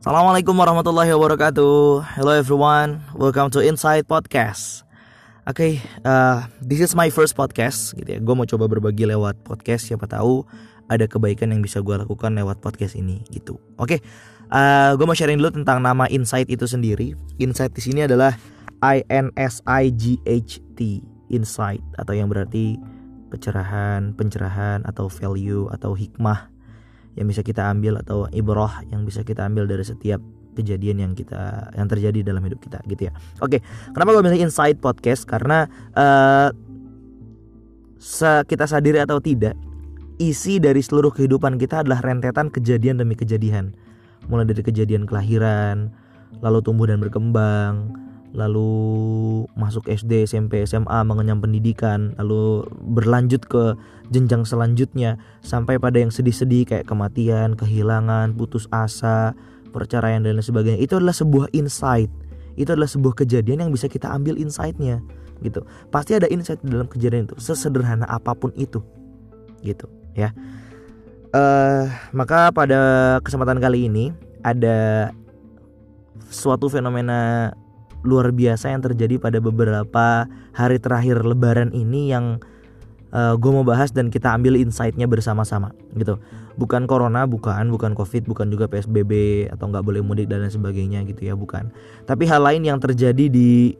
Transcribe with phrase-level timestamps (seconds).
[0.00, 2.00] Assalamualaikum warahmatullahi wabarakatuh.
[2.16, 4.80] Hello everyone, welcome to Inside Podcast.
[5.44, 5.72] Oke, okay,
[6.08, 8.18] uh, this is my first podcast gitu ya.
[8.24, 9.92] Gue mau coba berbagi lewat podcast.
[9.92, 10.48] Siapa tahu
[10.88, 13.60] ada kebaikan yang bisa gue lakukan lewat podcast ini gitu.
[13.76, 14.08] Oke, okay,
[14.48, 17.12] uh, gue mau sharing dulu tentang nama Insight itu sendiri.
[17.36, 18.40] Insight di sini adalah
[18.80, 22.80] I N S I G H T, Insight atau yang berarti
[23.28, 26.48] pencerahan, pencerahan atau value atau hikmah
[27.18, 30.22] yang bisa kita ambil atau ibrah yang bisa kita ambil dari setiap
[30.54, 33.12] kejadian yang kita yang terjadi dalam hidup kita gitu ya.
[33.40, 33.62] Oke,
[33.94, 36.50] kenapa gue bilang insight podcast karena uh,
[38.46, 39.54] kita sadari atau tidak
[40.20, 43.72] isi dari seluruh kehidupan kita adalah rentetan kejadian demi kejadian.
[44.28, 45.88] Mulai dari kejadian kelahiran,
[46.44, 47.96] lalu tumbuh dan berkembang,
[48.30, 48.70] lalu
[49.58, 52.62] masuk SD, SMP, SMA, mengenyam pendidikan, lalu
[52.94, 53.74] berlanjut ke
[54.10, 59.34] jenjang selanjutnya sampai pada yang sedih-sedih kayak kematian, kehilangan, putus asa,
[59.74, 60.78] perceraian dan lain sebagainya.
[60.78, 62.10] Itu adalah sebuah insight.
[62.54, 65.02] Itu adalah sebuah kejadian yang bisa kita ambil insightnya
[65.40, 65.64] gitu.
[65.88, 68.84] Pasti ada insight dalam kejadian itu, sesederhana apa pun itu,
[69.64, 70.32] gitu ya.
[71.30, 74.10] Uh, maka pada kesempatan kali ini
[74.42, 75.10] ada
[76.26, 77.52] suatu fenomena
[78.02, 80.24] luar biasa yang terjadi pada beberapa
[80.56, 82.40] hari terakhir Lebaran ini yang
[83.12, 86.18] uh, eh, gue mau bahas dan kita ambil insightnya bersama-sama gitu.
[86.58, 91.04] Bukan corona, bukan, bukan covid, bukan juga psbb atau nggak boleh mudik dan lain sebagainya
[91.08, 91.72] gitu ya, bukan.
[92.04, 93.76] Tapi hal lain yang terjadi di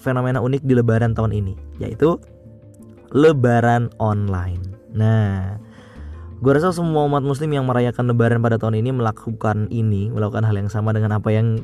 [0.00, 2.20] fenomena unik di Lebaran tahun ini, yaitu
[3.10, 4.62] Lebaran online.
[4.92, 5.56] Nah,
[6.40, 10.56] gue rasa semua umat Muslim yang merayakan Lebaran pada tahun ini melakukan ini, melakukan hal
[10.56, 11.62] yang sama dengan apa yang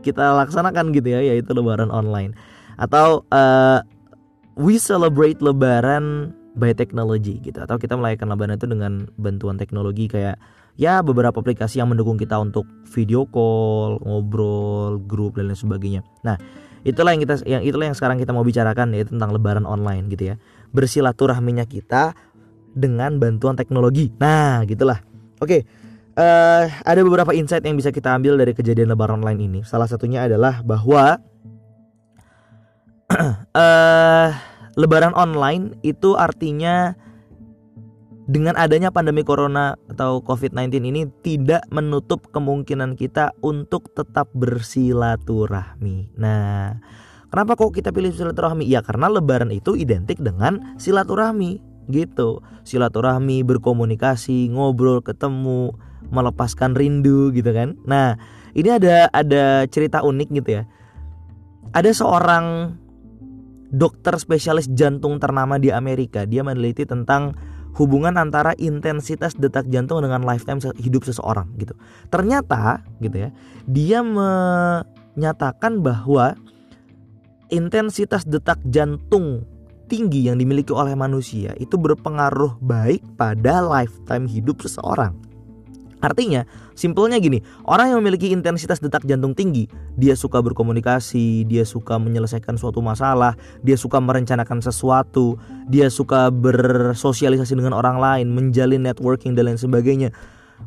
[0.00, 2.34] kita laksanakan gitu ya yaitu lebaran online
[2.80, 3.84] atau uh,
[4.56, 10.40] we celebrate lebaran by technology gitu atau kita melayakan lebaran itu dengan bantuan teknologi kayak
[10.80, 16.00] ya beberapa aplikasi yang mendukung kita untuk video call, ngobrol, grup dan lain sebagainya.
[16.24, 16.40] Nah,
[16.82, 20.32] itulah yang kita yang itulah yang sekarang kita mau bicarakan yaitu tentang lebaran online gitu
[20.32, 20.34] ya.
[20.72, 22.16] Bersilaturahminya kita
[22.72, 24.08] dengan bantuan teknologi.
[24.16, 25.04] Nah, gitulah.
[25.40, 25.79] Oke
[26.20, 29.60] uh, ada beberapa insight yang bisa kita ambil dari kejadian lebaran online ini.
[29.64, 31.16] Salah satunya adalah bahwa
[33.56, 34.28] uh,
[34.80, 36.94] lebaran online itu artinya
[38.30, 46.14] dengan adanya pandemi corona atau COVID-19 ini tidak menutup kemungkinan kita untuk tetap bersilaturahmi.
[46.14, 46.78] Nah,
[47.26, 48.70] kenapa kok kita pilih silaturahmi?
[48.70, 51.58] Ya karena lebaran itu identik dengan silaturahmi
[51.90, 52.38] gitu.
[52.62, 55.74] Silaturahmi, berkomunikasi, ngobrol, ketemu,
[56.08, 57.76] melepaskan rindu gitu kan.
[57.84, 58.16] Nah,
[58.56, 60.62] ini ada ada cerita unik gitu ya.
[61.76, 62.74] Ada seorang
[63.70, 66.26] dokter spesialis jantung ternama di Amerika.
[66.26, 67.36] Dia meneliti tentang
[67.78, 71.76] hubungan antara intensitas detak jantung dengan lifetime hidup seseorang gitu.
[72.10, 73.30] Ternyata gitu ya,
[73.70, 76.34] dia menyatakan bahwa
[77.54, 79.46] intensitas detak jantung
[79.90, 85.14] tinggi yang dimiliki oleh manusia itu berpengaruh baik pada lifetime hidup seseorang.
[86.00, 89.68] Artinya, simpelnya gini, orang yang memiliki intensitas detak jantung tinggi,
[90.00, 95.36] dia suka berkomunikasi, dia suka menyelesaikan suatu masalah, dia suka merencanakan sesuatu,
[95.68, 100.08] dia suka bersosialisasi dengan orang lain, menjalin networking dan lain sebagainya.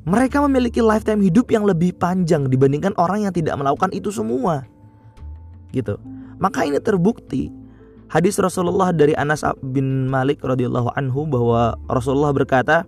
[0.05, 4.69] Mereka memiliki lifetime hidup yang lebih panjang dibandingkan orang yang tidak melakukan itu semua.
[5.73, 5.97] Gitu.
[6.37, 7.49] Maka ini terbukti
[8.13, 12.85] Hadis Rasulullah dari Anas bin Malik radhiyallahu anhu bahwa Rasulullah berkata,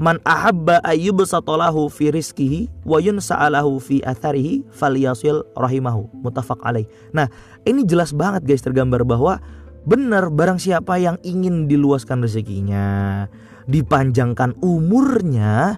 [0.00, 6.08] Man ahabba ayyubsatalahu fi rizkihi wa yunsa'alahu fi atharihi falyasil rahimahu.
[6.24, 6.88] Mutafaq alaih.
[7.12, 7.28] Nah,
[7.68, 9.44] ini jelas banget guys tergambar bahwa
[9.84, 13.28] benar barang siapa yang ingin diluaskan rezekinya,
[13.68, 15.76] dipanjangkan umurnya,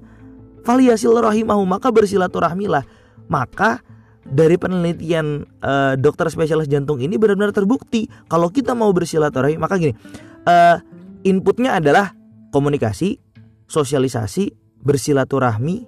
[0.63, 2.87] falyasil rahimahu, maka bersilaturahmilah.
[3.27, 3.83] Maka
[4.23, 9.99] dari penelitian uh, dokter spesialis jantung ini benar-benar terbukti kalau kita mau bersilaturahmi maka gini
[10.47, 10.79] uh,
[11.27, 12.15] inputnya adalah
[12.55, 13.19] komunikasi
[13.67, 15.87] sosialisasi, bersilaturahmi,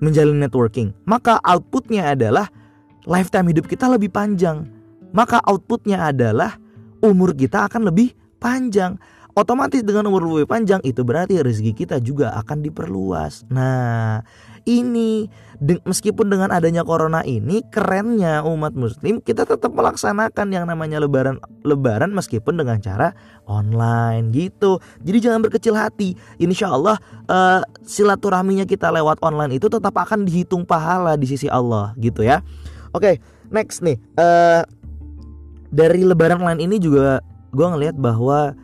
[0.00, 0.96] menjalin networking.
[1.04, 2.48] Maka outputnya adalah
[3.04, 4.66] lifetime hidup kita lebih panjang.
[5.12, 6.56] Maka outputnya adalah
[7.04, 8.96] umur kita akan lebih panjang.
[9.38, 13.46] Otomatis dengan umur lebih panjang itu berarti rezeki kita juga akan diperluas.
[13.46, 14.26] Nah,
[14.66, 15.30] ini
[15.60, 22.10] meskipun dengan adanya corona ini kerennya umat muslim kita tetap melaksanakan yang namanya lebaran lebaran
[22.12, 23.14] meskipun dengan cara
[23.46, 24.82] online gitu.
[25.04, 26.16] Jadi jangan berkecil hati.
[26.40, 26.96] Insya Allah
[27.28, 32.42] uh, silaturahminya kita lewat online itu tetap akan dihitung pahala di sisi Allah gitu ya.
[32.90, 33.14] Oke okay,
[33.52, 33.96] next nih.
[34.18, 34.66] Uh,
[35.70, 37.22] dari lebaran online ini juga
[37.54, 38.58] gue ngelihat bahwa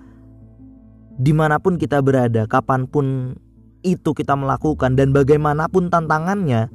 [1.16, 3.36] di mana pun kita berada kapan pun
[3.80, 6.68] itu kita melakukan dan bagaimanapun tantangannya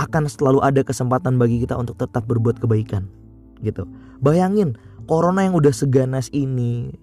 [0.00, 3.06] akan selalu ada kesempatan bagi kita untuk tetap berbuat kebaikan
[3.60, 3.84] gitu.
[4.24, 4.74] Bayangin
[5.04, 6.94] corona yang udah seganas ini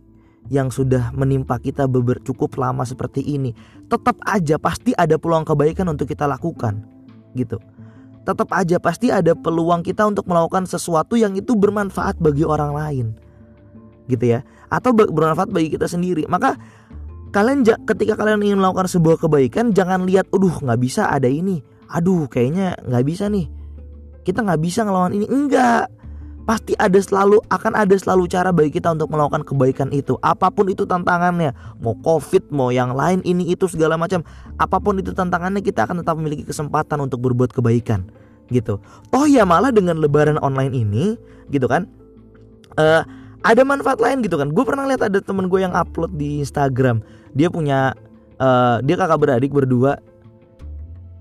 [0.50, 3.54] yang sudah menimpa kita beber cukup lama seperti ini
[3.86, 6.82] tetap aja pasti ada peluang kebaikan untuk kita lakukan
[7.38, 7.62] gitu.
[8.26, 13.08] Tetap aja pasti ada peluang kita untuk melakukan sesuatu yang itu bermanfaat bagi orang lain
[14.10, 14.40] gitu ya.
[14.74, 16.26] Atau bermanfaat bagi kita sendiri.
[16.26, 16.58] Maka
[17.30, 21.62] kalian ketika kalian ingin melakukan sebuah kebaikan jangan lihat aduh nggak bisa ada ini.
[21.94, 23.46] Aduh kayaknya nggak bisa nih.
[24.26, 25.30] Kita nggak bisa ngelawan ini.
[25.30, 25.94] Enggak
[26.50, 30.18] pasti ada selalu akan ada selalu cara bagi kita untuk melakukan kebaikan itu.
[30.26, 31.54] Apa pun itu tantangannya.
[31.78, 34.26] Mau covid mau yang lain ini itu segala macam.
[34.58, 38.10] Apa pun itu tantangannya kita akan tetap memiliki kesempatan untuk berbuat kebaikan.
[38.50, 38.82] Gitu.
[39.14, 41.06] Toh ya malah dengan lebaran online ini
[41.50, 41.90] gitu kan
[42.78, 43.02] uh,
[43.44, 44.52] ada manfaat lain gitu kan.
[44.52, 47.00] Gue pernah lihat ada temen gue yang upload di Instagram.
[47.36, 47.96] Dia punya
[48.42, 50.00] uh, dia kakak beradik berdua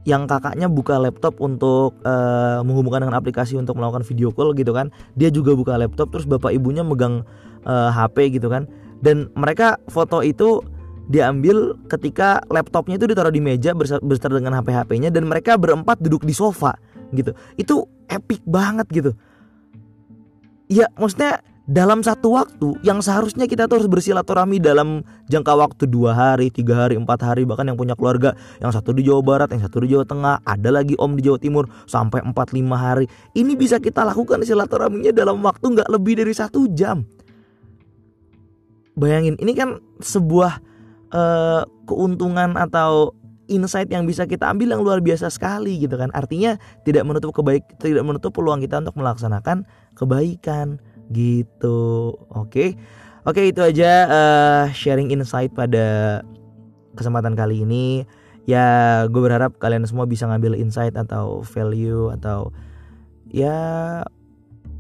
[0.09, 4.89] yang kakaknya buka laptop untuk uh, menghubungkan dengan aplikasi untuk melakukan video call gitu kan.
[5.21, 7.29] Dia juga buka laptop terus bapak ibunya megang
[7.69, 8.65] uh, eh, HP gitu kan.
[9.05, 10.65] Dan mereka foto itu
[11.13, 16.33] diambil ketika laptopnya itu ditaruh di meja beserta dengan HP-HP-nya dan mereka berempat duduk di
[16.33, 16.77] sofa
[17.13, 17.37] gitu.
[17.61, 19.13] Itu epic banget gitu.
[20.73, 26.17] Ya maksudnya dalam satu waktu yang seharusnya kita tuh harus bersilaturahmi dalam jangka waktu dua
[26.17, 28.33] hari, tiga hari, empat hari bahkan yang punya keluarga
[28.65, 31.37] yang satu di Jawa Barat, yang satu di Jawa Tengah, ada lagi om di Jawa
[31.37, 33.05] Timur sampai empat lima hari.
[33.37, 37.05] Ini bisa kita lakukan silaturahminya dalam waktu nggak lebih dari satu jam.
[38.97, 40.59] Bayangin, ini kan sebuah
[41.13, 43.13] uh, keuntungan atau
[43.53, 46.09] insight yang bisa kita ambil yang luar biasa sekali gitu kan.
[46.17, 46.57] Artinya
[46.89, 50.81] tidak menutup kebaik, tidak menutup peluang kita untuk melaksanakan kebaikan
[51.13, 52.15] gitu.
[52.33, 52.77] Oke.
[53.29, 56.21] Oke itu aja uh, sharing insight pada
[56.97, 58.09] kesempatan kali ini.
[58.49, 62.49] Ya gue berharap kalian semua bisa ngambil insight atau value atau
[63.29, 64.01] ya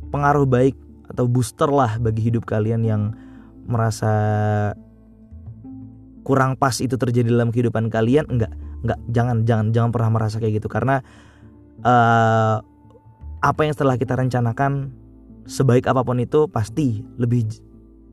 [0.09, 0.73] pengaruh baik
[1.13, 3.13] atau booster lah bagi hidup kalian yang
[3.69, 4.13] merasa
[6.25, 8.25] kurang pas itu terjadi dalam kehidupan kalian.
[8.33, 9.01] Enggak enggak.
[9.13, 10.73] Jangan jangan jangan pernah merasa kayak gitu.
[10.73, 11.05] Karena
[11.85, 12.65] uh,
[13.39, 14.91] apa yang setelah kita rencanakan
[15.49, 17.49] sebaik apa pun itu pasti lebih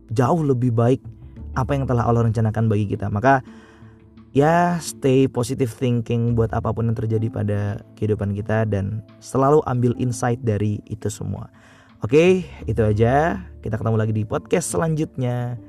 [0.10, 1.04] jauh lebih baik
[1.56, 3.12] apa yang telah Allah rencanakan bagi kita.
[3.12, 3.44] Maka
[4.36, 7.60] ya stay positive thinking buat apa pun yang terjadi pada
[8.00, 11.52] kehidupan kita dan selalu ambil insight dari itu semua.
[12.04, 13.44] Oke, itu aja.
[13.64, 15.60] Kita ketemu lagi di podcast selanjutnya.